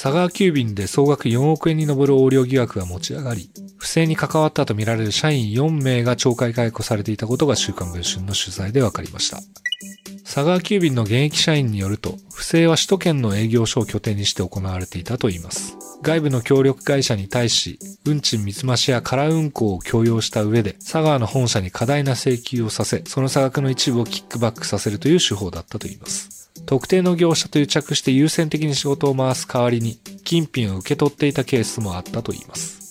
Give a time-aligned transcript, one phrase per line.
[0.00, 9.40] 佐川急便で総額4億円に上る横領疑惑が持ち上がり不正に関わったとみられる社員4名が懲戒解雇されていたことが週刊文春の取材で分かりました
[10.24, 15.78] 佐川急便の現役社員によると、不正は首都圏の営業所を拠点にして行われていたといいます。
[16.02, 26.37] 外部の協力会社に対し、運賃水増しや空運行を強要した上で、佐川の本社に過大な請求をさせ、その差額の一部をキックバックさせるという手法だったといいます。
[26.68, 32.90] 特定の業者と癒着して優先的に仕事を回す代わりに、金品を受け取っていたケースもあったといいます。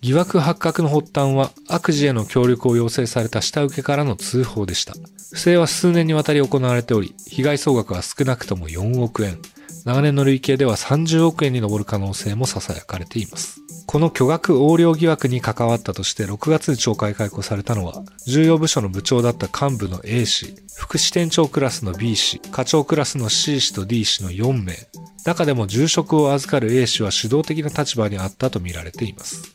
[0.00, 4.94] 疑惑発覚の発端は悪事への協力を要請された下請けからの通報でした。
[5.32, 9.38] 不正は数年にわたり行われており、被害総額は少なくとも4億円。
[9.84, 13.60] 長年の累計では30億円に上る可能性も囁かれています。
[13.86, 24.72] この巨額横領疑惑に関わったとして6月に懲戒解雇されたのは、重要部署の部長だった幹部の A 氏、副支店長クラスの B 氏、課長クラスの C 氏と D 氏の4名。
[25.24, 29.52] 中でも住職を預かる A 氏は主導的な立場にあったとみられています。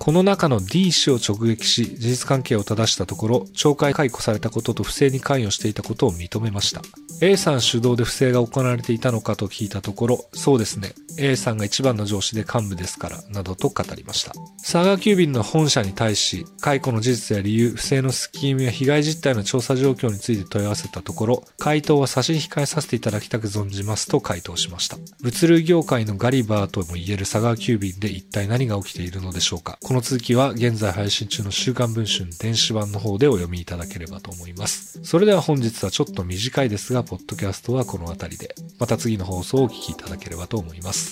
[0.00, 6.82] この中の D 氏を直撃し、事実関係を正したところ、懲戒解雇されたことと不正に関与していたことを認めました。
[7.20, 10.92] A さん主導で不正が行われていたのかと聞いたところ、そうですね。
[11.18, 14.32] A さんが一番の上司で幹部ですから、などと語りました。
[14.58, 24.96] 佐川急便の本社に対し、解雇の事実や理由、不正のスキームや被害実態の調査状況について問い合わせたところ、回答は差し控えさせていただきたく存じますと回答しました。
[25.22, 29.78] 物流業界のガリバーとも言える佐川急便で一体何が起きているのでしょうか。
[29.82, 35.00] この続きは現在配信中の週刊文春電子版の方でお読みいただければと思います。
[35.02, 41.05] それでは本日はちょっと短いですが、ポッドキャストはこの辺りで、また次の放送をお聞きいただければと思います。